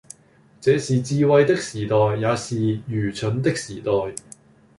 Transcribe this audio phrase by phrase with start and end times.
[0.59, 2.57] 這是智慧的時代，也是
[2.87, 3.91] 愚蠢的時代，